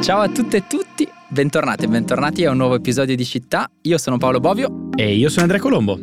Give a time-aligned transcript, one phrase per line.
[0.00, 3.70] Ciao a tutte e tutti, bentornati e bentornati a un nuovo episodio di Città.
[3.82, 4.88] Io sono Paolo Bovio.
[4.96, 6.00] E io sono Andrea Colombo.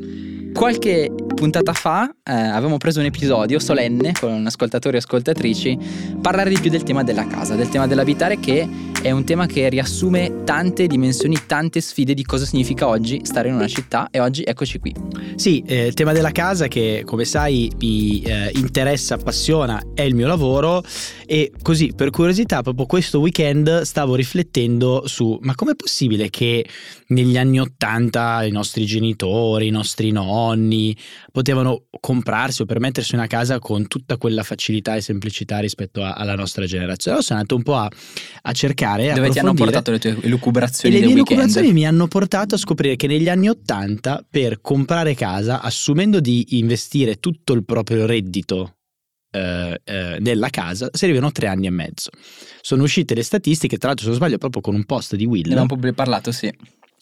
[0.54, 5.78] Qualche puntata fa eh, avevamo preso un episodio solenne con ascoltatori e ascoltatrici
[6.22, 8.70] parlare di più del tema della casa, del tema dell'abitare che
[9.02, 13.54] è un tema che riassume tante dimensioni, tante sfide di cosa significa oggi stare in
[13.54, 14.94] una città e oggi eccoci qui.
[15.36, 20.16] Sì, eh, il tema della casa che come sai mi eh, interessa, appassiona, è il
[20.16, 20.84] mio lavoro
[21.26, 26.66] e così per curiosità proprio questo weekend stavo riflettendo su ma com'è possibile che
[27.08, 30.98] negli anni Ottanta i nostri genitori, i nostri nonni
[31.32, 36.36] potevano comprarsi o permettersi una casa con tutta quella facilità e semplicità rispetto a, alla
[36.36, 37.18] nostra generazione.
[37.18, 37.90] Allora sono andato un po' a,
[38.42, 38.86] a cercare.
[38.96, 40.96] Dove ti hanno portato le tue elucubrazioni?
[40.96, 45.14] E le mie elucubrazioni mi hanno portato a scoprire che negli anni Ottanta per comprare
[45.14, 48.76] casa, assumendo di investire tutto il proprio reddito
[49.32, 52.10] eh, eh, nella casa servivano tre anni e mezzo.
[52.62, 55.48] Sono uscite le statistiche, tra l'altro se non sbaglio proprio con un post di Will.
[55.48, 56.52] Ne abbiamo parlato, sì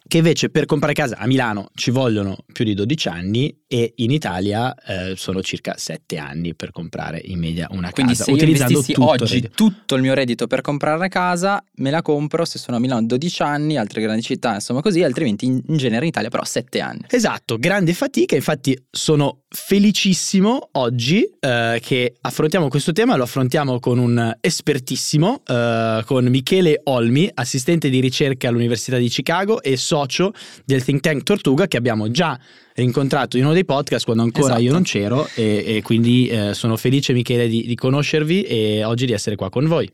[0.08, 4.12] che invece per comprare casa a Milano ci vogliono più di 12 anni e in
[4.12, 8.26] Italia eh, sono circa 7 anni per comprare in media una Quindi casa.
[8.26, 11.64] Quindi se io utilizzando tutto oggi il tutto il mio reddito per comprare una casa,
[11.78, 15.46] me la compro se sono a Milano 12 anni, altre grandi città insomma così, altrimenti
[15.46, 17.02] in, in genere in Italia però 7 anni.
[17.10, 23.98] Esatto, grande fatica, infatti sono felicissimo oggi eh, che affrontiamo questo tema, lo affrontiamo con
[23.98, 30.34] un espertissimo, eh, con Michele Olmi, assistente di ricerca all'Università di Chicago e socio
[30.66, 32.38] del think tank Tortuga che abbiamo già
[32.76, 34.62] incontrato in uno dei podcast quando ancora esatto.
[34.62, 39.06] io non c'ero e, e quindi eh, sono felice Michele di, di, conoscervi e oggi
[39.06, 39.90] di essere qua con voi.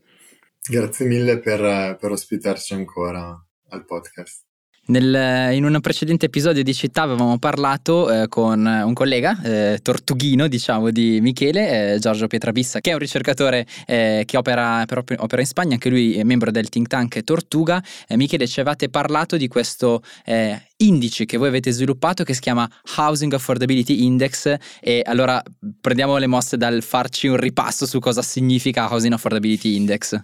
[0.68, 4.51] Grazie mille per, per ospitarci ancora al podcast.
[4.84, 10.48] Nel, in un precedente episodio di Città avevamo parlato eh, con un collega, eh, tortughino
[10.48, 15.46] diciamo di Michele, eh, Giorgio Pietrabissa, che è un ricercatore eh, che opera, opera, in
[15.46, 17.80] Spagna, anche lui è membro del think tank Tortuga.
[18.08, 22.40] Eh, Michele, ci avevate parlato di questo eh, indice che voi avete sviluppato che si
[22.40, 25.42] chiama Housing Affordability Index e allora
[25.80, 30.20] prendiamo le mosse dal farci un ripasso su cosa significa Housing Affordability Index.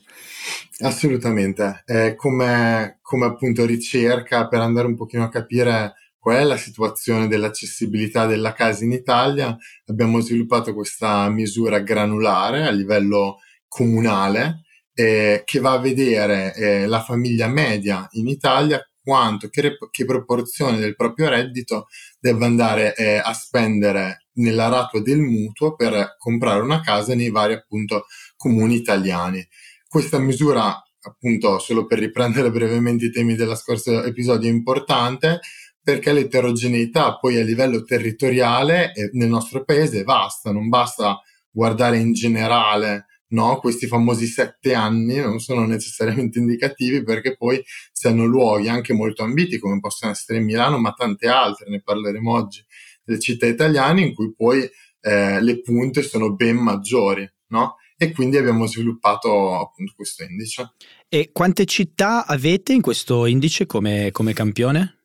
[0.81, 6.57] Assolutamente, eh, come, come appunto ricerca per andare un pochino a capire qual è la
[6.57, 13.39] situazione dell'accessibilità della casa in Italia, abbiamo sviluppato questa misura granulare a livello
[13.69, 14.63] comunale
[14.95, 20.05] eh, che va a vedere eh, la famiglia media in Italia quanto, che, rep- che
[20.05, 21.87] proporzione del proprio reddito
[22.21, 27.55] deve andare eh, a spendere nella ratua del mutuo per comprare una casa nei vari
[27.55, 28.05] appunto
[28.37, 29.43] comuni italiani.
[29.89, 35.41] Questa misura, appunto, solo per riprendere brevemente i temi dello scorso episodio, è importante
[35.83, 41.19] perché l'eterogeneità poi a livello territoriale eh, nel nostro paese è vasta, non basta
[41.51, 43.59] guardare in generale no?
[43.59, 47.63] questi famosi sette anni non sono necessariamente indicativi perché poi
[47.93, 52.33] si hanno luoghi anche molto ambiti come possono essere Milano ma tante altre, ne parleremo
[52.33, 52.65] oggi,
[53.05, 54.69] delle città italiane in cui poi
[55.01, 57.77] eh, le punte sono ben maggiori no?
[57.97, 60.75] e quindi abbiamo sviluppato appunto questo indice.
[61.09, 64.99] E quante città avete in questo indice come, come campione?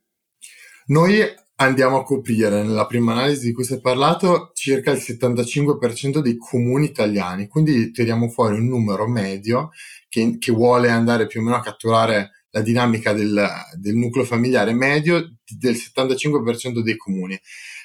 [0.88, 1.22] Noi
[1.56, 6.38] andiamo a coprire nella prima analisi di cui si è parlato circa il 75% dei
[6.38, 9.70] comuni italiani, quindi tiriamo fuori un numero medio
[10.10, 13.48] che, che vuole andare più o meno a catturare la dinamica del,
[13.80, 17.40] del nucleo familiare medio del 75% dei comuni.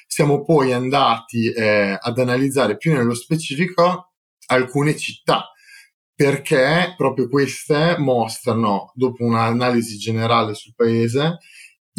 [0.07, 4.13] Siamo poi andati eh, ad analizzare più nello specifico
[4.47, 5.51] alcune città
[6.19, 11.37] perché proprio queste mostrano, dopo un'analisi generale sul paese,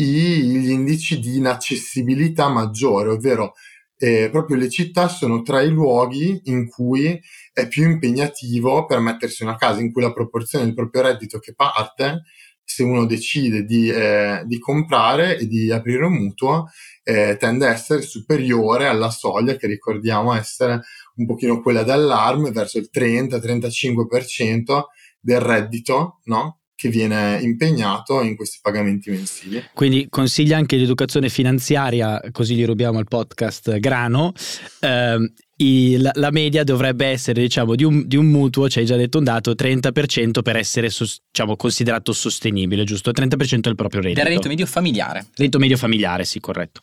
[0.05, 3.55] gli indici di inaccessibilità maggiore, ovvero
[4.03, 7.21] eh, proprio le città sono tra i luoghi in cui
[7.53, 11.55] è più impegnativo per mettersi una casa, in cui la proporzione del proprio reddito che
[11.55, 12.22] parte,
[12.65, 16.69] se uno decide di, eh, di comprare e di aprire un mutuo,
[17.03, 20.81] eh, tende a essere superiore alla soglia che ricordiamo essere
[21.17, 24.85] un pochino quella d'allarme verso il 30-35%
[25.20, 26.59] del reddito no?
[26.81, 29.62] Che viene impegnato in questi pagamenti mensili.
[29.75, 34.32] Quindi consiglia anche l'educazione finanziaria, così gli rubiamo al podcast Grano.
[34.81, 38.97] Eh, il, la media dovrebbe essere, diciamo, di un, di un, mutuo, ci hai già
[38.97, 43.11] detto un dato, 30% per essere diciamo, considerato sostenibile, giusto?
[43.11, 44.21] 30% del proprio reddito.
[44.21, 45.27] Del reddito medio familiare.
[45.35, 46.81] Reddito medio familiare, sì, corretto.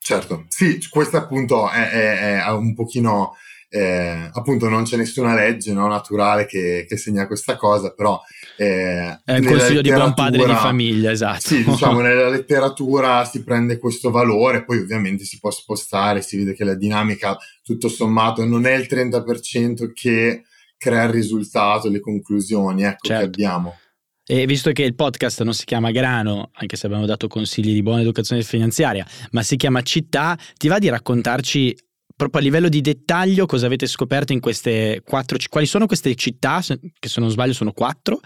[0.00, 3.36] Certo, sì, questo appunto è, è, è un pochino
[3.72, 8.20] eh, appunto non c'è nessuna legge no, naturale che, che, segna questa cosa, però...
[8.56, 11.40] Eh, è il consiglio di buon padre di famiglia, esatto.
[11.40, 16.52] Sì, diciamo, nella letteratura si prende questo valore, poi ovviamente si può spostare, si vede
[16.52, 20.42] che la dinamica, tutto sommato, non è il 30% che
[20.76, 23.20] crea il risultato, le conclusioni ecco, certo.
[23.20, 23.78] che abbiamo.
[24.26, 27.82] E visto che il podcast non si chiama Grano, anche se abbiamo dato consigli di
[27.82, 31.76] buona educazione finanziaria, ma si chiama Città, ti va di raccontarci
[32.20, 36.60] proprio a livello di dettaglio cosa avete scoperto in queste quattro quali sono queste città
[36.98, 38.20] che se non sbaglio sono quattro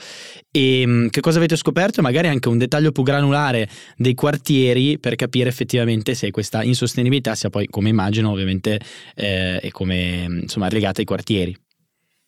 [0.50, 2.00] e mm, che cosa avete scoperto?
[2.00, 7.36] E magari anche un dettaglio più granulare dei quartieri per capire effettivamente se questa insostenibilità
[7.36, 8.80] sia poi come immagino ovviamente
[9.14, 11.56] eh, è come insomma legata ai quartieri.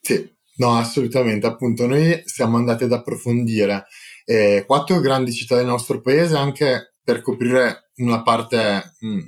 [0.00, 1.46] Sì no assolutamente.
[1.46, 3.86] Appunto noi siamo andati ad approfondire
[4.24, 9.20] eh, quattro grandi città del nostro paese anche per coprire una parte mh, Mm,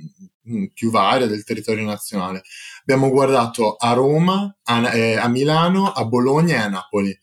[0.73, 2.41] più varia del territorio nazionale.
[2.81, 7.17] Abbiamo guardato a Roma, a, eh, a, Milano, a Bologna e a Napoli.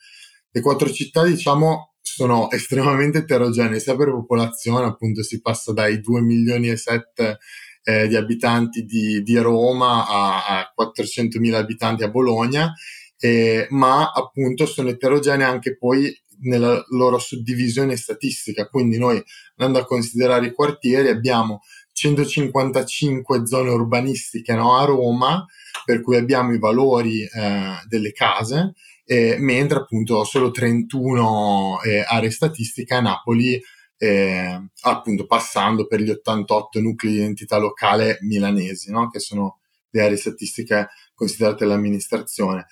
[0.50, 6.20] Le quattro città, diciamo, sono estremamente eterogenee, sia per popolazione, appunto si passa dai 2
[6.20, 7.38] milioni e 7
[7.82, 12.72] eh, di abitanti di, di Roma a, a 400 mila abitanti a Bologna,
[13.18, 18.66] eh, ma appunto sono eterogenee anche poi nella loro suddivisione statistica.
[18.68, 19.22] Quindi noi
[19.56, 21.60] andando a considerare i quartieri abbiamo
[21.96, 25.46] 155 zone urbanistiche no, a Roma,
[25.82, 28.74] per cui abbiamo i valori eh, delle case,
[29.06, 33.58] eh, mentre appunto solo 31 eh, aree statistiche a Napoli,
[33.96, 40.02] eh, appunto passando per gli 88 nuclei di identità locale milanesi, no, che sono le
[40.02, 42.66] aree statistiche considerate dall'amministrazione.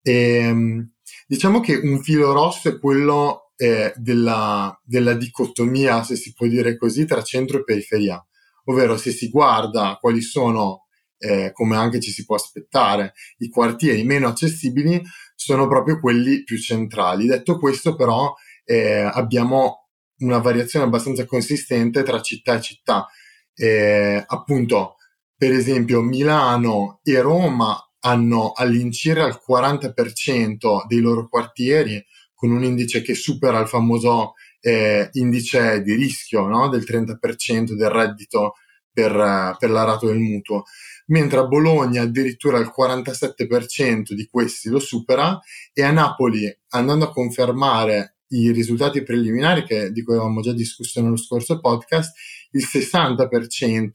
[0.00, 0.90] E, ehm,
[1.26, 6.78] diciamo che un filo rosso è quello eh, della, della dicotomia, se si può dire
[6.78, 8.24] così, tra centro e periferia
[8.70, 10.86] ovvero se si guarda quali sono,
[11.18, 15.02] eh, come anche ci si può aspettare, i quartieri meno accessibili,
[15.34, 17.26] sono proprio quelli più centrali.
[17.26, 18.34] Detto questo, però,
[18.64, 19.88] eh, abbiamo
[20.18, 23.06] una variazione abbastanza consistente tra città e città.
[23.54, 24.96] Eh, appunto,
[25.36, 32.02] per esempio, Milano e Roma hanno all'incirca il 40% dei loro quartieri
[32.34, 36.68] con un indice che supera il famoso eh, indice di rischio no?
[36.68, 38.54] del 30% del reddito
[38.92, 40.64] per, per la rata del mutuo,
[41.06, 45.38] mentre a Bologna addirittura il 47% di questi lo supera
[45.72, 51.00] e a Napoli, andando a confermare i risultati preliminari che, di cui avevamo già discusso
[51.00, 52.14] nello scorso podcast,
[52.52, 53.88] il 60%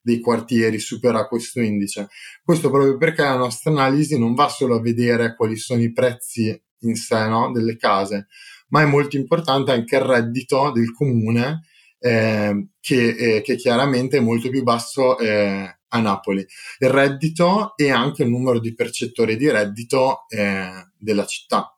[0.00, 2.08] dei quartieri supera questo indice.
[2.42, 6.62] Questo proprio perché la nostra analisi non va solo a vedere quali sono i prezzi
[6.80, 8.26] in sé no, delle case,
[8.74, 11.62] ma è molto importante anche il reddito del comune
[12.00, 16.44] eh, che, eh, che, chiaramente è molto più basso eh, a Napoli.
[16.78, 21.73] Il reddito e anche il numero di percettori di reddito eh, della città.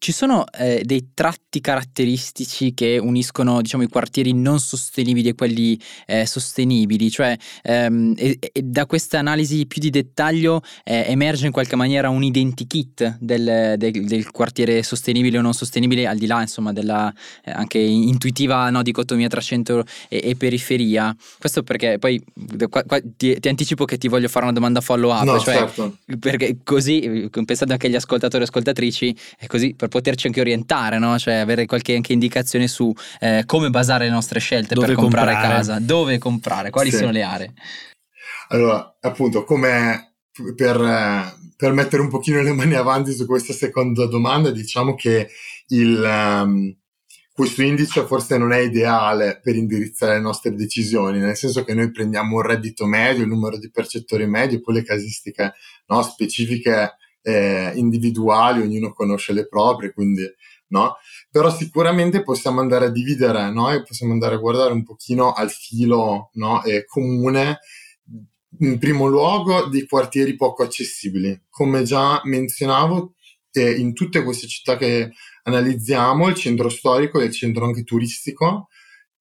[0.00, 5.78] Ci sono eh, dei tratti caratteristici che uniscono diciamo, i quartieri non sostenibili e quelli
[6.06, 11.52] eh, sostenibili, cioè ehm, e, e da questa analisi più di dettaglio eh, emerge in
[11.52, 16.42] qualche maniera un identikit del, del, del, quartiere sostenibile o non sostenibile, al di là
[16.42, 17.12] insomma, della
[17.44, 21.14] eh, anche intuitiva no, dicotomia tra centro e, e, periferia.
[21.40, 22.22] Questo perché poi
[22.70, 25.56] qua, qua, ti, ti, anticipo che ti voglio fare una domanda follow up, no, cioè,
[25.56, 25.96] certo.
[26.20, 30.98] perché così, pensando anche agli ascoltatori e ascoltatrici, è così per per poterci anche orientare,
[30.98, 31.18] no?
[31.18, 35.32] cioè avere qualche anche indicazione su eh, come basare le nostre scelte dove per comprare,
[35.32, 36.98] comprare, casa, dove comprare, quali sì.
[36.98, 37.52] sono le aree.
[38.48, 40.14] Allora, appunto, come
[40.54, 45.28] per, per, mettere un pochino le mani avanti su questa seconda domanda, diciamo che
[45.68, 46.74] il, um,
[47.32, 51.90] questo indice forse non è ideale per indirizzare le nostre decisioni, nel senso che noi
[51.90, 55.54] prendiamo un reddito medio, il numero di percettori medio, poi le casistiche
[55.88, 60.22] no, specifiche eh, individuali, ognuno conosce le proprie, quindi
[60.68, 60.96] no?
[61.30, 63.70] Però sicuramente possiamo andare a dividere, no?
[63.70, 66.62] E possiamo andare a guardare un pochino al filo no?
[66.64, 67.60] eh, comune,
[68.60, 71.44] in primo luogo, dei quartieri poco accessibili.
[71.48, 73.14] Come già menzionavo,
[73.52, 75.12] eh, in tutte queste città che
[75.44, 78.68] analizziamo, il centro storico e il centro anche turistico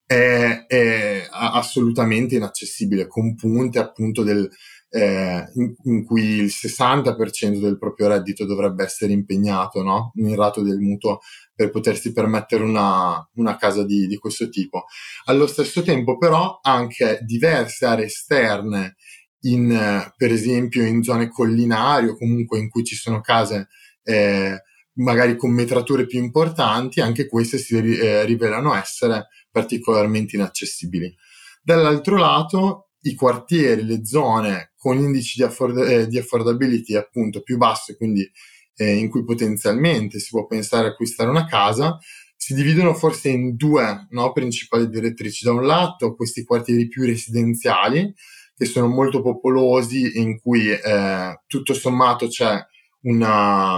[0.06, 4.50] è, è assolutamente inaccessibile, con punte appunto del
[4.98, 10.12] eh, in, in, cui il 60% del proprio reddito dovrebbe essere impegnato no?
[10.16, 11.20] in rato del mutuo
[11.54, 14.86] per potersi permettere una, una casa di, di, questo tipo.
[15.26, 18.96] Allo stesso tempo però anche diverse aree esterne,
[19.42, 23.68] in, per esempio in zone collinari o comunque in cui ci sono case
[24.04, 24.64] eh,
[24.94, 31.16] magari con metrature più importanti, anche queste si eh, rivelano essere particolarmente inaccessibili.
[31.62, 37.58] Dall'altro lato, i quartieri, le zone con indici di, afford- eh, di affordability appunto più
[37.58, 38.30] bassi, quindi
[38.76, 41.98] eh, in cui potenzialmente si può pensare a acquistare una casa,
[42.36, 45.44] si dividono forse in due no, principali direttrici.
[45.44, 48.14] Da un lato questi quartieri più residenziali,
[48.56, 52.60] che sono molto popolosi, in cui eh, tutto sommato c'è
[53.02, 53.78] una,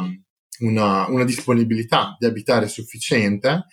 [0.59, 3.65] una, una disponibilità di abitare sufficiente,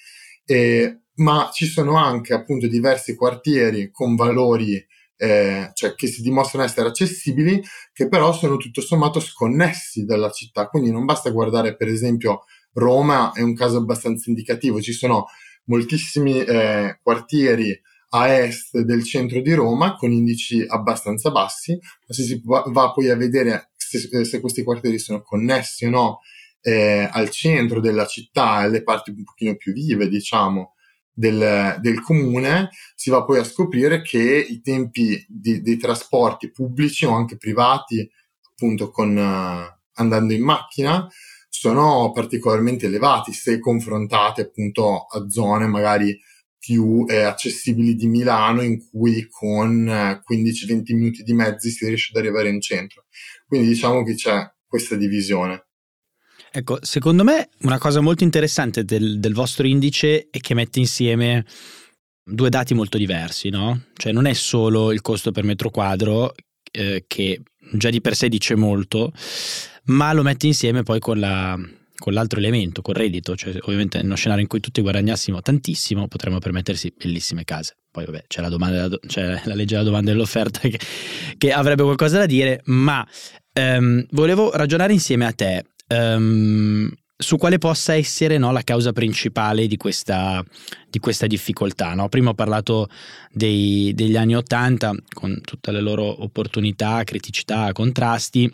[1.17, 4.85] ma ci sono anche appunto diversi quartieri con valori
[5.17, 10.69] eh, cioè che si dimostrano essere accessibili, che però sono tutto sommato sconnessi dalla città.
[10.69, 14.81] Quindi non basta guardare, per esempio, Roma è un caso abbastanza indicativo.
[14.81, 15.27] Ci sono
[15.65, 17.79] moltissimi eh, quartieri
[18.11, 23.11] a est del centro di Roma con indici abbastanza bassi, ma se si va, poi
[23.11, 26.21] a vedere se, se, questi quartieri sono connessi o no
[26.61, 30.75] eh, al centro della città, alle parti un pochino più vive, diciamo,
[31.19, 37.07] del, del, comune, si va poi a scoprire che i tempi di, dei trasporti pubblici
[37.07, 38.09] o anche privati,
[38.53, 41.09] appunto con, uh, andando in macchina,
[41.49, 46.19] sono particolarmente elevati se confrontati appunto a zone magari
[46.59, 52.11] più eh, accessibili di Milano in cui con eh, 15-20 minuti di mezzi si riesce
[52.13, 53.05] ad arrivare in centro.
[53.47, 55.66] Quindi diciamo che c'è questa divisione.
[56.53, 61.45] Ecco, secondo me una cosa molto interessante del, del vostro indice è che mette insieme
[62.25, 63.85] due dati molto diversi, no?
[63.95, 66.35] Cioè non è solo il costo per metro quadro,
[66.73, 69.13] eh, che già di per sé dice molto,
[69.85, 71.59] ma lo mette insieme poi con, la,
[71.97, 73.37] con l'altro elemento, col reddito.
[73.37, 77.77] Cioè, ovviamente in uno scenario in cui tutti guadagnassimo tantissimo, potremmo permettersi bellissime case.
[77.91, 80.79] Poi vabbè, c'è la, domanda, c'è la legge della domanda e dell'offerta che,
[81.39, 83.07] che avrebbe qualcosa da dire, ma
[83.53, 89.67] ehm, volevo ragionare insieme a te um, su quale possa essere no, la causa principale
[89.67, 90.45] di questa,
[90.89, 91.95] di questa difficoltà.
[91.95, 92.09] No?
[92.09, 92.89] Prima ho parlato
[93.33, 98.53] dei, degli anni Ottanta con tutte le loro opportunità, criticità, contrasti,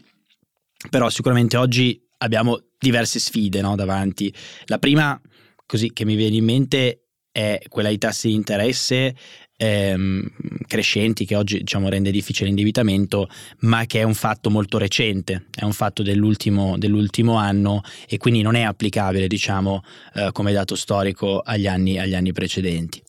[0.91, 4.33] però sicuramente oggi abbiamo diverse sfide no, davanti.
[4.67, 5.21] La prima,
[5.67, 6.99] così che mi viene in mente,
[7.33, 9.17] è quella di tassi di interesse
[9.63, 10.29] ehm,
[10.67, 13.29] crescenti che oggi diciamo, rende difficile l'indebitamento,
[13.61, 18.43] ma che è un fatto molto recente, è un fatto dell'ultimo, dell'ultimo anno e quindi
[18.43, 19.83] non è applicabile diciamo,
[20.15, 23.01] eh, come dato storico agli anni, agli anni precedenti.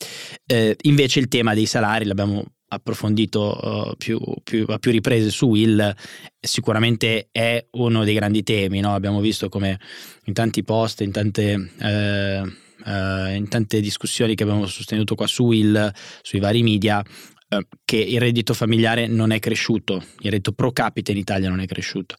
[0.46, 5.46] Eh, invece il tema dei salari l'abbiamo approfondito uh, più, più, a più riprese su
[5.46, 5.94] Will,
[6.40, 8.80] sicuramente è uno dei grandi temi.
[8.80, 8.96] No?
[8.96, 9.80] Abbiamo visto come
[10.26, 12.42] in tanti post, in tante eh,
[12.86, 17.04] eh, in tante discussioni che abbiamo sostenuto qua su Will, sui vari media,
[17.50, 21.60] eh, che il reddito familiare non è cresciuto, il reddito pro capite in Italia non
[21.60, 22.16] è cresciuto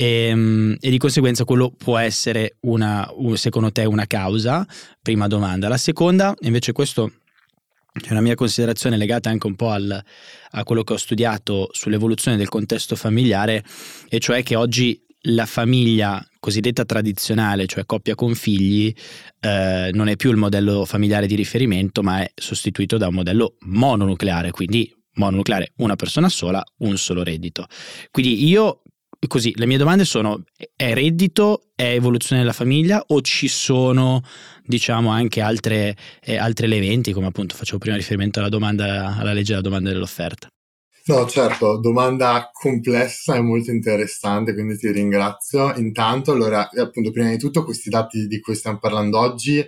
[0.00, 4.66] e, ehm, e di conseguenza quello può essere una, secondo te una causa,
[5.02, 5.68] prima domanda.
[5.68, 7.12] La seconda invece questo
[7.92, 10.02] è una mia considerazione legata anche un po' al,
[10.50, 13.62] a quello che ho studiato sull'evoluzione del contesto familiare,
[14.08, 18.92] e cioè che oggi la famiglia cosiddetta tradizionale, cioè coppia con figli,
[19.40, 23.56] eh, non è più il modello familiare di riferimento, ma è sostituito da un modello
[23.60, 27.66] mononucleare, quindi mononucleare, una persona sola, un solo reddito.
[28.10, 28.82] Quindi io
[29.26, 30.44] così, le mie domande sono:
[30.74, 34.22] è reddito, è evoluzione della famiglia o ci sono,
[34.64, 39.50] diciamo, anche altre, eh, altri elementi, come appunto facevo prima riferimento alla domanda, alla legge
[39.50, 40.48] della domanda dell'offerta?
[41.10, 45.74] No, certo, domanda complessa e molto interessante, quindi ti ringrazio.
[45.74, 49.58] Intanto, allora, appunto, prima di tutto, questi dati di cui stiamo parlando oggi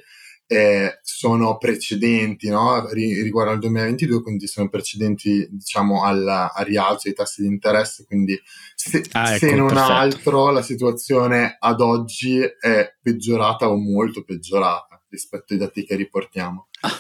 [0.47, 2.89] eh, sono precedenti, no?
[2.93, 8.41] riguardo al 2022, quindi sono precedenti, diciamo, al, al rialzo dei tassi di interesse, quindi
[8.77, 9.93] se, ah, ecco, se non perfetto.
[9.93, 16.69] altro la situazione ad oggi è peggiorata o molto peggiorata rispetto ai dati che riportiamo.
[16.83, 16.99] Ah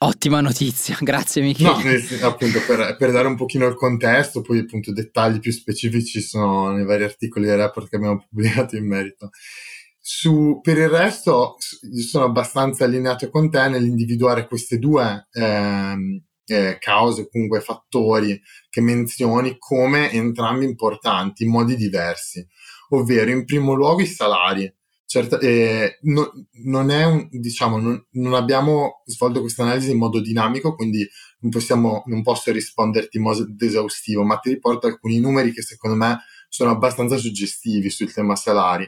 [0.00, 2.00] Ottima notizia, grazie Michele.
[2.20, 6.70] No, appunto per, per, dare un pochino il contesto, poi appunto dettagli più specifici sono
[6.70, 9.30] nei vari articoli e report che abbiamo pubblicato in merito.
[9.98, 11.56] Su, per il resto
[12.08, 18.40] sono abbastanza allineato con te nell'individuare queste due ehm, eh, cause, comunque fattori
[18.70, 22.46] che menzioni come entrambi importanti in modi diversi,
[22.90, 24.72] ovvero in primo luogo i salari
[25.08, 26.30] certa, eh, no,
[26.64, 31.08] non, è un, diciamo, non, non, abbiamo svolto questa analisi in modo dinamico, quindi
[31.40, 35.96] non, possiamo, non posso risponderti in modo esaustivo, ma ti riporto alcuni numeri che secondo
[35.96, 36.18] me
[36.50, 38.86] sono abbastanza suggestivi sul tema salari,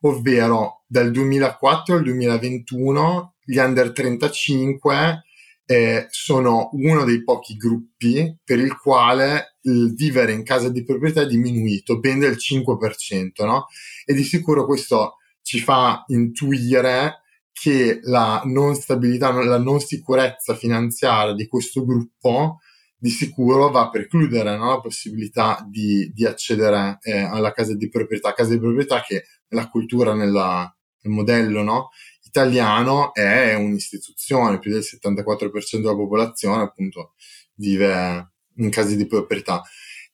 [0.00, 5.24] ovvero dal 2004 al 2021 gli under 35
[5.66, 11.20] eh, sono uno dei pochi gruppi per il quale il vivere in casa di proprietà
[11.20, 13.66] è diminuito ben del 5%, no?
[14.06, 15.16] E di sicuro questo
[15.48, 22.58] ci fa intuire che la non stabilità, la non sicurezza finanziaria di questo gruppo
[22.98, 24.72] di sicuro va a precludere no?
[24.72, 29.70] la possibilità di, di accedere eh, alla casa di proprietà, casa di proprietà che nella
[29.70, 31.88] cultura, nella, nel modello no?
[32.26, 37.14] italiano è un'istituzione, più del 74% della popolazione appunto
[37.54, 39.62] vive in case di proprietà.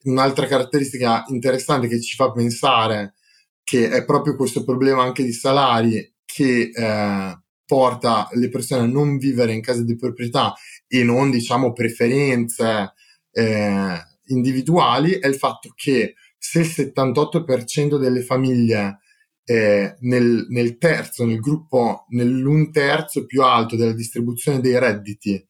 [0.05, 3.15] Un'altra caratteristica interessante che ci fa pensare
[3.65, 9.17] che è proprio questo problema anche di salari che eh, porta le persone a non
[9.17, 10.55] vivere in case di proprietà
[10.87, 12.93] e non diciamo preferenze
[13.33, 18.99] eh, individuali è il fatto che se il 78% delle famiglie
[19.45, 25.43] eh, nel, nel, terzo, nel gruppo, nell'un terzo più alto della distribuzione dei redditi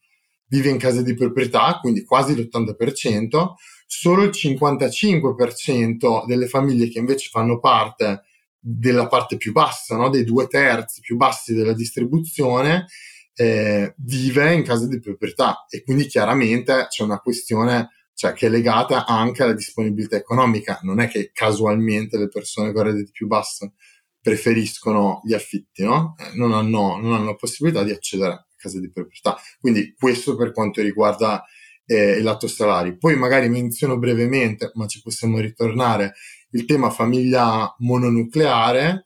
[0.48, 3.54] vive in case di proprietà, quindi quasi l'80%,
[3.86, 8.22] solo il 55% delle famiglie che invece fanno parte
[8.58, 10.08] della parte più bassa, no?
[10.08, 12.86] dei due terzi più bassi della distribuzione,
[13.34, 18.48] eh, vive in casa di proprietà e quindi chiaramente c'è una questione cioè, che è
[18.48, 20.78] legata anche alla disponibilità economica.
[20.82, 23.70] Non è che casualmente le persone con redditi più bassi
[24.20, 26.14] preferiscono gli affitti, no?
[26.18, 29.36] Eh, non, hanno, non hanno la possibilità di accedere a case di proprietà.
[29.60, 31.44] Quindi questo per quanto riguarda
[31.86, 32.96] eh, il lato salari.
[32.96, 36.14] Poi magari menziono brevemente, ma ci possiamo ritornare,
[36.50, 39.04] il tema famiglia mononucleare,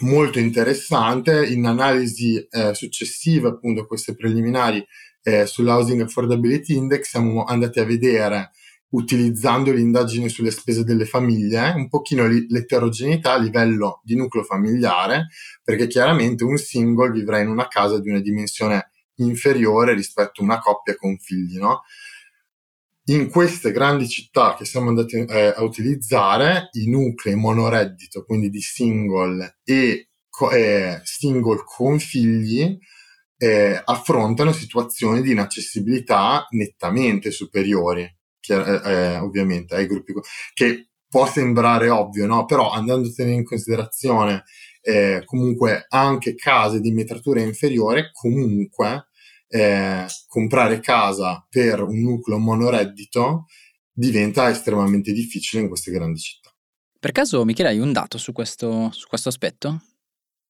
[0.00, 4.84] molto interessante, in analisi eh, successive appunto a queste preliminari
[5.22, 8.50] eh, sull'Housing Affordability Index siamo andati a vedere
[8.90, 15.28] utilizzando l'indagine sulle spese delle famiglie, un pochino l'eterogeneità a livello di nucleo familiare,
[15.62, 20.58] perché chiaramente un single vivrà in una casa di una dimensione inferiore rispetto a una
[20.58, 21.82] coppia con figli, no?
[23.06, 28.60] in queste grandi città che siamo andati eh, a utilizzare, i nuclei monoreddito, quindi di
[28.60, 30.08] single e
[30.52, 32.78] eh, single con figli,
[33.36, 40.12] eh, affrontano situazioni di inaccessibilità nettamente superiori, chiar- eh, eh, ovviamente, ai gruppi,
[40.54, 42.44] che può sembrare ovvio, no?
[42.44, 44.44] però andando a tenere in considerazione
[44.82, 49.06] eh, comunque anche case di metratura inferiore, comunque
[49.48, 53.46] eh, comprare casa per un nucleo monoreddito
[53.92, 56.50] diventa estremamente difficile in queste grandi città.
[56.98, 59.82] Per caso, Michele, hai un dato su questo, su questo aspetto?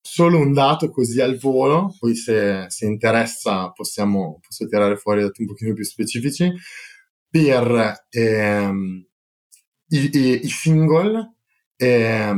[0.01, 5.43] Solo un dato così al volo, poi se, se interessa possiamo, posso tirare fuori dati
[5.43, 6.53] un pochino più specifici.
[7.29, 9.07] Per ehm,
[9.89, 11.37] i, i, i, single,
[11.77, 12.35] eh,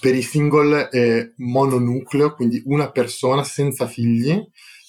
[0.00, 4.42] per i single eh, mononucleo, quindi una persona senza figli,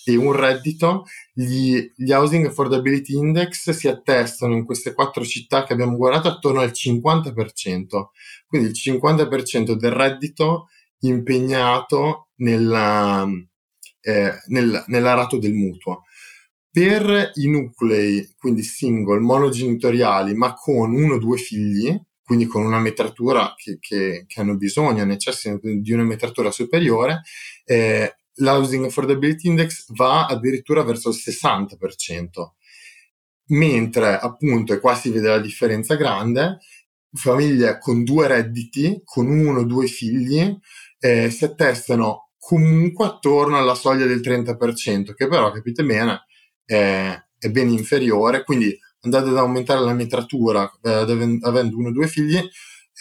[0.03, 5.73] e un reddito, gli, gli Housing Affordability Index si attestano in queste quattro città che
[5.73, 7.85] abbiamo guardato attorno al 50%,
[8.47, 10.69] quindi il 50% del reddito
[11.01, 13.27] impegnato nella,
[14.01, 16.03] eh, nel, nell'arato del mutuo.
[16.71, 21.99] Per i nuclei, quindi single, monogenitoriali, ma con uno o due figli,
[22.31, 27.23] quindi con una metratura che, che, che hanno bisogno, necessitano di una metratura superiore,
[27.65, 32.51] eh, l'Housing Affordability Index va addirittura verso il 60%,
[33.47, 36.59] mentre appunto, e qua si vede la differenza grande,
[37.11, 40.57] famiglie con due redditi, con uno o due figli,
[40.99, 46.21] eh, si attestano comunque attorno alla soglia del 30%, che però, capite bene,
[46.63, 52.07] è, è ben inferiore, quindi andate ad aumentare la metratura eh, avendo uno o due
[52.07, 52.39] figli,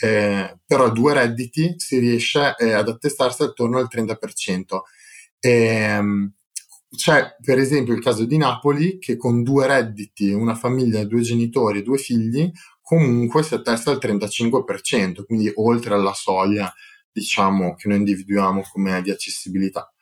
[0.03, 4.81] eh, però a due redditi si riesce eh, ad attestarsi attorno al 30%.
[5.39, 6.33] E, ehm,
[6.97, 11.79] c'è per esempio il caso di Napoli che con due redditi, una famiglia, due genitori
[11.79, 12.51] e due figli,
[12.83, 16.73] comunque si attesta al 35%, quindi oltre alla soglia
[17.13, 19.93] diciamo che noi individuiamo come di accessibilità.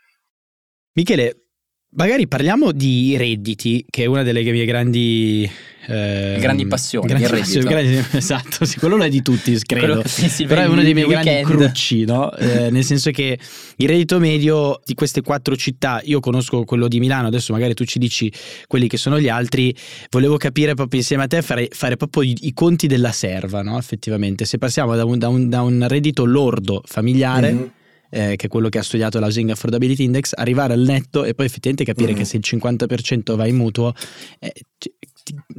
[0.93, 1.48] Michele,
[1.91, 5.51] Magari parliamo di redditi, che è una delle mie grandi...
[5.87, 7.67] Eh, grandi passioni, grandi il reddito.
[7.67, 10.03] Grandi, esatto, sì, quello non è di tutti, credo.
[10.03, 12.31] Quello, Però è uno dei miei grandi crucci, no?
[12.37, 13.39] eh, nel senso che
[13.77, 17.87] il reddito medio di queste quattro città, io conosco quello di Milano, adesso magari tu
[17.87, 18.31] ci dici
[18.67, 19.75] quelli che sono gli altri,
[20.11, 23.79] volevo capire proprio insieme a te, fare, fare proprio i, i, conti della serva, no?
[23.79, 27.51] Effettivamente, se passiamo da un, da un, da un reddito lordo familiare...
[27.53, 27.67] Mm-hmm
[28.11, 31.47] eh, che è quello che ha studiato l'Housing Affordability Index, arrivare al netto e poi
[31.47, 32.17] effettivamente capire mm.
[32.17, 33.93] che se il 50% va in mutuo,
[34.39, 34.53] eh,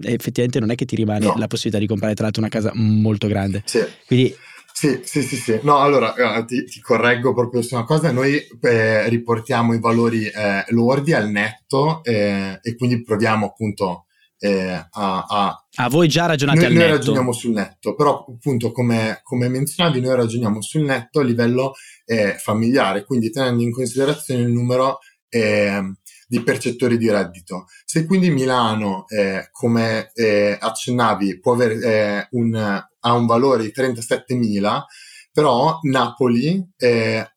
[0.04, 1.36] effettivamente non è che ti rimane no.
[1.38, 3.64] la possibilità di comprare tra l'altro una casa molto grande.
[3.66, 3.84] Sì.
[4.06, 4.36] Quindi
[4.80, 5.60] sì, sì, sì, sì.
[5.64, 8.12] No, allora eh, ti, ti, correggo proprio su una cosa.
[8.12, 14.06] Noi eh, riportiamo i valori eh, lordi al netto eh, e quindi proviamo appunto
[14.40, 16.92] eh, a, a, a, voi già ragionate noi, al noi netto?
[16.92, 21.74] Noi ragioniamo sul netto, però appunto come, come menzionavi noi ragioniamo sul netto a livello
[22.06, 25.82] eh, familiare, quindi tenendo in considerazione il numero eh,
[26.28, 27.66] di percettori di reddito.
[27.84, 33.74] Se quindi Milano, eh, come eh, accennavi, può avere eh, un, ha un valore di
[33.76, 34.84] 37.000,
[35.32, 36.62] però Napoli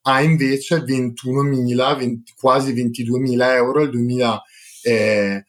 [0.01, 4.41] ha invece 21.000, 20, quasi 22.000 euro nel 2021,
[4.83, 5.45] eh,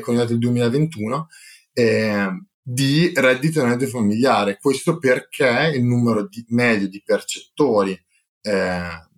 [0.00, 1.28] con i dati del 2021,
[1.72, 2.28] eh,
[2.62, 4.58] di reddito neto familiare.
[4.60, 7.92] Questo perché il numero di, medio di percettori
[8.40, 9.10] eh,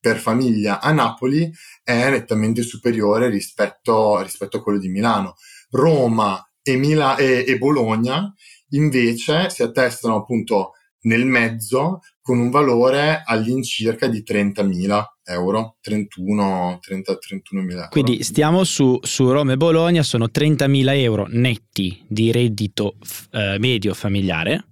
[0.00, 1.50] per famiglia a Napoli
[1.82, 5.34] è nettamente superiore rispetto, rispetto a quello di Milano.
[5.70, 8.32] Roma e, Mila- e, e Bologna
[8.70, 17.12] invece si attestano appunto nel mezzo con un valore all'incirca di 30.000 euro, 31, 30,
[17.12, 17.88] 31.000 euro.
[17.90, 22.94] Quindi stiamo su, su Roma e Bologna, sono 30.000 euro netti di reddito
[23.32, 24.66] eh, medio familiare.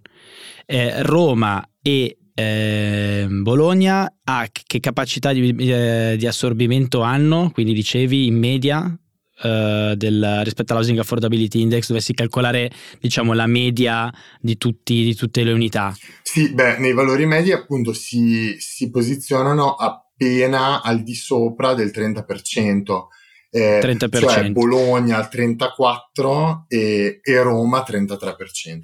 [0.67, 7.51] Eh, Roma e eh, Bologna ha che capacità di, eh, di assorbimento hanno?
[7.53, 8.99] Quindi dicevi in media
[9.39, 15.45] Uh, del, rispetto all'Housing Affordability Index dovessi calcolare diciamo la media di, tutti, di tutte
[15.45, 15.95] le unità?
[16.23, 19.75] Sì, beh, nei valori medi appunto si, si posizionano
[20.17, 23.07] appena al di sopra del 30%.
[23.51, 24.19] Eh, 30%.
[24.19, 28.79] Cioè Bologna al 34% e, e Roma al 33%.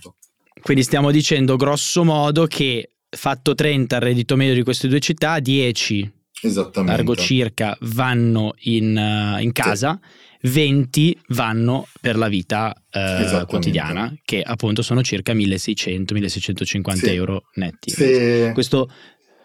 [0.63, 5.41] Quindi stiamo dicendo grosso modo che fatto 30 il reddito medio di queste due città,
[5.41, 6.21] 10
[6.85, 9.99] largo circa vanno in, uh, in casa.
[10.01, 17.07] Sì 20 vanno per la vita eh, quotidiana, che appunto sono circa 1600-1650 sì.
[17.11, 17.91] euro netti.
[17.91, 18.51] Sì.
[18.53, 18.91] Questo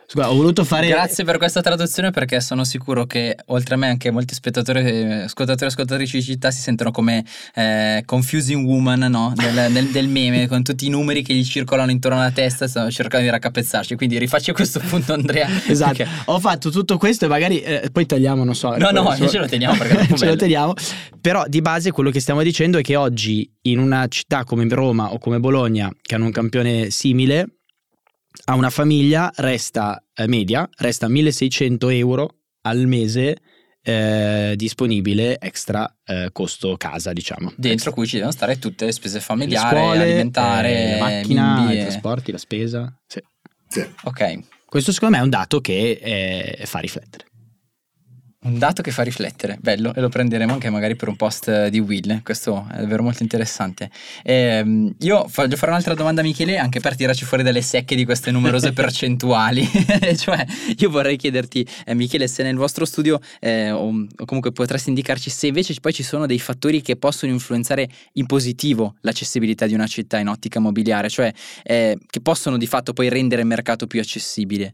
[0.09, 0.87] Scusa, ho voluto fare.
[0.87, 4.79] Grazie per questa traduzione perché sono sicuro che oltre a me anche molti spettatori,
[5.23, 9.33] ascoltatori e ascoltatrici di città si sentono come eh, confusing woman no?
[9.35, 12.89] del, del, del, meme con tutti i numeri che gli circolano intorno alla testa stanno
[12.89, 13.97] cercando di raccapezzarci.
[13.97, 15.49] Quindi rifacci a questo punto, Andrea.
[15.67, 15.97] esatto.
[15.97, 16.09] Perché...
[16.27, 18.77] Ho fatto tutto questo e magari eh, poi tagliamo, non so.
[18.77, 19.27] No, no, so...
[19.27, 20.73] ce lo teniamo perché ce lo teniamo.
[21.19, 25.11] Però di base quello che stiamo dicendo è che oggi in una città come Roma
[25.11, 27.56] o come Bologna, che hanno un campione simile,
[28.45, 33.37] a una famiglia resta eh, media, resta 1600 euro al mese
[33.81, 37.53] eh, disponibile extra eh, costo casa, diciamo.
[37.55, 41.71] Dentro cui ci devono stare tutte le spese familiari, le scuole, alimentare, eh, la macchina,
[41.71, 43.01] i trasporti, la spesa.
[43.07, 43.23] Sì.
[43.69, 43.87] sì.
[44.03, 44.39] Ok.
[44.65, 47.25] Questo secondo me è un dato che eh, fa riflettere.
[48.47, 51.79] Un dato che fa riflettere, bello, e lo prenderemo anche magari per un post di
[51.79, 53.91] Will, questo è davvero molto interessante.
[54.23, 58.05] Eh, io voglio fare un'altra domanda a Michele, anche per tirarci fuori dalle secche di
[58.05, 59.67] queste numerose percentuali.
[60.15, 60.45] cioè,
[60.77, 65.29] io vorrei chiederti, eh, Michele, se nel vostro studio, eh, o, o, comunque potresti indicarci
[65.29, 69.87] se invece poi ci sono dei fattori che possono influenzare in positivo l'accessibilità di una
[69.87, 71.33] città in ottica mobiliare, cioè
[71.63, 74.73] eh, che possono di fatto poi rendere il mercato più accessibile.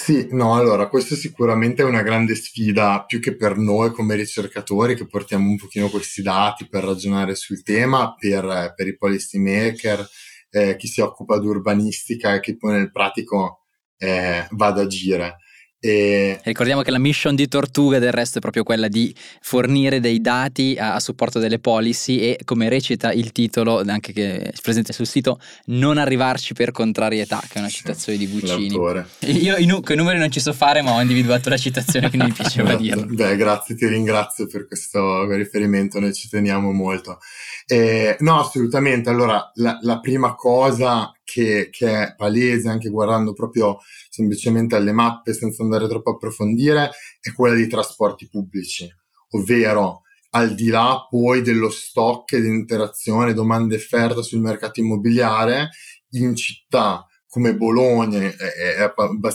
[0.00, 4.94] Sì, no, allora, questa sicuramente è una grande sfida, più che per noi come ricercatori
[4.94, 10.06] che portiamo un pochino questi dati per ragionare sul tema, per, per i policy maker,
[10.50, 13.64] eh, chi si occupa di urbanistica e chi poi nel pratico
[13.96, 15.38] eh, va ad agire.
[15.80, 16.40] E...
[16.42, 20.76] Ricordiamo che la mission di Tortuga del resto è proprio quella di fornire dei dati
[20.76, 25.06] a, a, supporto delle policy e come recita il titolo, anche che è presente sul
[25.06, 28.70] sito, non arrivarci per contrarietà, che è una citazione di Guccini.
[28.70, 29.06] L'autore.
[29.20, 32.28] Io i con i numeri non ci so fare, ma ho individuato la citazione, quindi
[32.28, 32.82] mi piaceva esatto.
[32.82, 33.06] dirlo.
[33.14, 37.20] Beh, grazie, ti ringrazio per questo riferimento, noi ci teniamo molto.
[37.66, 39.10] Eh, no, assolutamente.
[39.10, 45.34] Allora, la, la prima cosa che, che, è palese, anche guardando proprio semplicemente alle mappe
[45.34, 48.88] senza andare troppo a approfondire, è quella dei trasporti pubblici,
[49.32, 55.68] ovvero al di là poi dello stock di interazione, domanda e offerta sul mercato immobiliare,
[56.12, 58.92] in città come Bologna, è, è,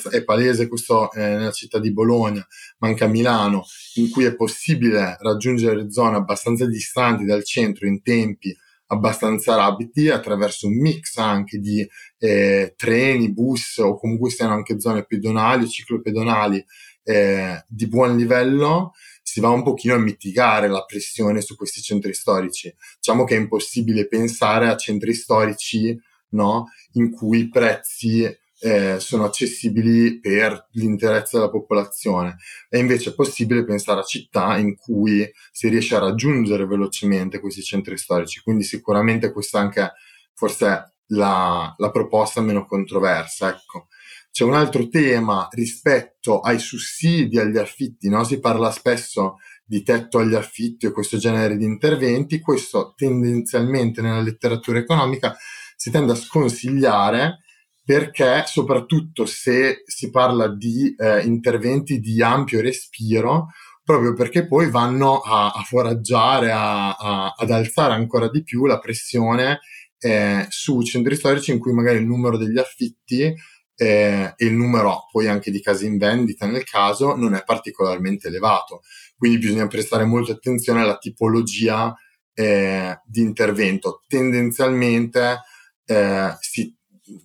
[0.09, 2.45] è palese questo eh, nella città di Bologna,
[2.79, 8.01] ma anche a Milano, in cui è possibile raggiungere zone abbastanza distanti dal centro in
[8.01, 8.55] tempi
[8.87, 15.05] abbastanza rapidi attraverso un mix anche di eh, treni, bus o comunque siano anche zone
[15.05, 16.63] pedonali o ciclopedonali
[17.03, 22.13] eh, di buon livello, si va un pochino a mitigare la pressione su questi centri
[22.13, 22.73] storici.
[22.95, 28.23] Diciamo che è impossibile pensare a centri storici no, in cui i prezzi
[28.63, 32.37] eh, sono accessibili per l'interesse della popolazione.
[32.69, 37.97] È invece possibile pensare a città in cui si riesce a raggiungere velocemente questi centri
[37.97, 38.41] storici.
[38.41, 39.91] Quindi sicuramente questa anche
[40.33, 43.49] forse la, la proposta meno controversa.
[43.49, 43.87] Ecco.
[44.31, 48.23] C'è un altro tema rispetto ai sussidi agli affitti, no?
[48.23, 54.21] si parla spesso di tetto agli affitti e questo genere di interventi, questo tendenzialmente nella
[54.21, 55.35] letteratura economica
[55.75, 57.42] si tende a sconsigliare
[57.85, 63.47] perché soprattutto se si parla di eh, interventi di ampio respiro,
[63.83, 68.79] proprio perché poi vanno a, a foraggiare, a, a, ad alzare ancora di più la
[68.79, 69.59] pressione
[69.99, 73.33] eh, su centri storici in cui magari il numero degli affitti
[73.75, 78.27] eh, e il numero poi anche di case in vendita nel caso non è particolarmente
[78.27, 78.81] elevato.
[79.17, 81.93] Quindi bisogna prestare molta attenzione alla tipologia
[82.33, 84.03] eh, di intervento.
[84.07, 85.41] Tendenzialmente
[85.85, 86.73] eh, si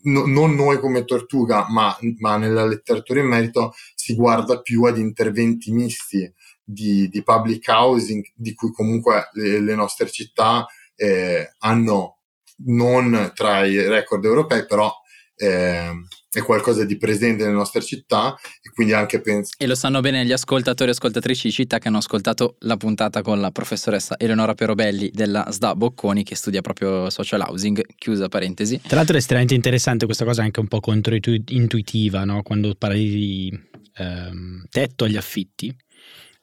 [0.03, 4.99] no, non noi come Tortuga, ma, ma, nella letteratura in merito si guarda più ad
[4.99, 12.19] interventi misti di, di public housing, di cui comunque le, le nostre città eh, hanno
[12.67, 14.93] non tra i record europei, però
[15.39, 15.91] eh,
[16.31, 19.53] è qualcosa di presente nelle nostre città e quindi anche penso...
[19.57, 23.23] E lo sanno bene gli ascoltatori e ascoltatrici di città che hanno ascoltato la puntata
[23.23, 28.81] con la professoressa Eleonora Perobelli della SDA Bocconi che studia proprio social housing, chiusa parentesi.
[28.81, 32.43] Tra l'altro è estremamente interessante questa cosa anche un po' controintuitiva, no?
[32.43, 33.61] quando parli di
[33.95, 35.75] ehm, tetto agli affitti,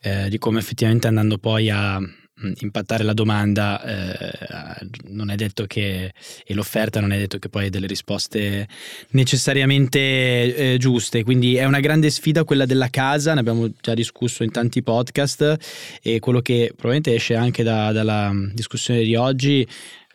[0.01, 1.99] eh, di come effettivamente andando poi a
[2.59, 6.13] impattare la domanda eh, non è detto che
[6.45, 8.67] e l'offerta non è detto che poi hai delle risposte
[9.11, 11.23] necessariamente eh, giuste.
[11.23, 15.99] Quindi è una grande sfida quella della casa ne abbiamo già discusso in tanti podcast
[16.01, 19.65] e quello che probabilmente esce anche da, dalla discussione di oggi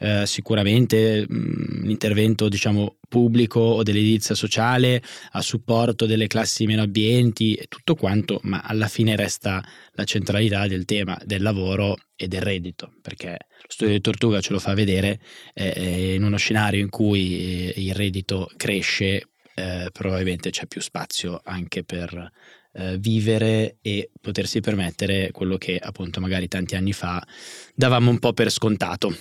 [0.01, 6.83] eh, sicuramente mh, mm, l'intervento diciamo, pubblico o dell'edilizia sociale a supporto delle classi meno
[6.83, 12.29] abbienti e tutto quanto, ma alla fine resta la centralità del tema del lavoro e
[12.29, 15.21] del reddito, perché lo studio di Tortuga ce lo fa vedere
[15.53, 21.41] eh, in uno scenario in cui eh, il reddito cresce, eh, probabilmente c'è più spazio
[21.45, 22.33] anche per
[22.73, 27.23] eh, vivere e potersi permettere quello che appunto magari tanti anni fa
[27.75, 29.15] davamo un po' per scontato.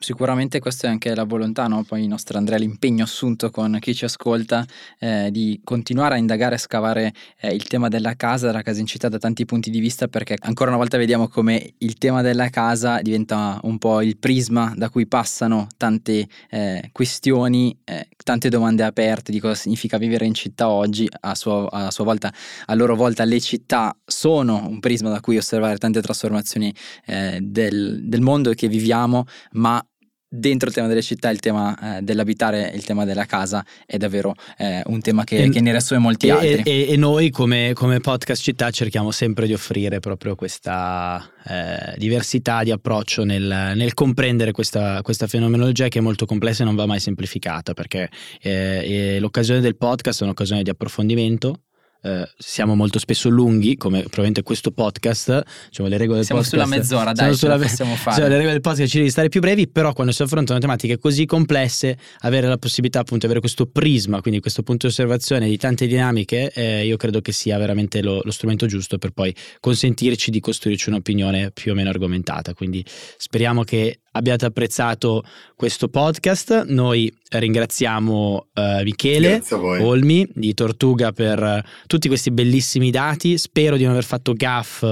[0.00, 1.82] Sicuramente questa è anche la volontà, no?
[1.82, 4.64] poi il nostro Andrea, l'impegno assunto con chi ci ascolta
[5.00, 8.86] eh, di continuare a indagare e scavare eh, il tema della casa, della casa in
[8.86, 12.48] città da tanti punti di vista perché ancora una volta vediamo come il tema della
[12.48, 18.84] casa diventa un po' il prisma da cui passano tante eh, questioni, eh, tante domande
[18.84, 22.32] aperte di cosa significa vivere in città oggi, a sua, a sua volta,
[22.66, 26.72] a loro volta le città sono un prisma da cui osservare tante trasformazioni
[27.04, 29.84] eh, del, del mondo che viviamo, ma
[30.28, 34.34] dentro il tema delle città, il tema eh, dell'abitare, il tema della casa è davvero
[34.58, 36.62] eh, un tema che, e, che ne riassume molti e, altri.
[36.64, 42.62] E, e noi come, come, podcast città cerchiamo sempre di offrire proprio questa eh, diversità
[42.62, 46.86] di approccio nel, nel comprendere questa, questa, fenomenologia che è molto complessa e non va
[46.86, 48.08] mai semplificata perché
[48.40, 51.62] eh, l'occasione del podcast è un'occasione di approfondimento
[52.02, 56.62] eh, siamo molto spesso lunghi, come probabilmente questo podcast, diciamo, le regole del siamo podcast.
[56.62, 58.16] sulla mezz'ora, dai, sulla, possiamo fare.
[58.16, 60.98] Cioè, le regole del podcast ci devi stare più brevi, però quando si affrontano tematiche
[60.98, 65.48] così complesse, avere la possibilità appunto di avere questo prisma, quindi questo punto di osservazione
[65.48, 69.34] di tante dinamiche, eh, io credo che sia veramente lo, lo strumento giusto per poi
[69.60, 72.54] consentirci di costruirci un'opinione più o meno argomentata.
[72.54, 72.84] Quindi
[73.16, 76.64] speriamo che abbiate apprezzato questo podcast.
[76.66, 83.36] Noi ringraziamo uh, Michele Olmi di Tortuga per uh, tutti questi bellissimi dati.
[83.36, 84.84] Spero di non aver fatto gaff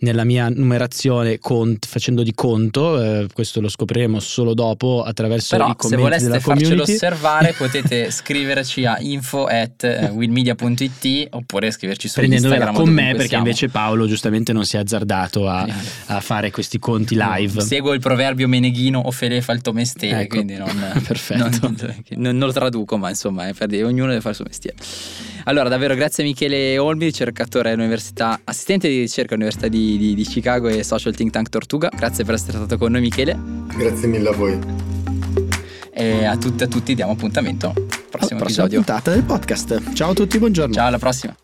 [0.00, 2.82] nella mia numerazione cont- facendo di conto.
[2.90, 6.40] Uh, questo lo scopriremo solo dopo attraverso Però, i commenti della community.
[6.40, 12.74] Se voleste farcelo osservare potete scriverci a info at willmedia.it oppure scriverci su Instagram.
[12.74, 13.44] con me perché siamo.
[13.44, 15.66] invece Paolo giustamente non si è azzardato a,
[16.06, 17.60] a fare questi conti live.
[17.60, 20.36] Seguo il proverbio Meneghino o Fele fa il tuo mestiere, ecco.
[20.36, 20.68] quindi non,
[21.06, 21.36] Perfetto.
[22.18, 24.76] Non, non, lo traduco, ma insomma, per dire, ognuno deve fare il suo mestiere.
[25.44, 30.22] Allora, davvero grazie a Michele Olmi, ricercatore all'università, assistente di ricerca all'Università di, di, di
[30.24, 31.90] Chicago e social think tank Tortuga.
[31.94, 33.38] Grazie per essere stato con noi, Michele.
[33.76, 34.58] Grazie mille a voi.
[35.92, 38.82] E a tutte e a tutti diamo appuntamento al prossimo alla prossima episodio.
[38.82, 39.92] puntata del podcast.
[39.94, 40.74] Ciao a tutti, buongiorno.
[40.74, 41.34] Ciao, alla prossima.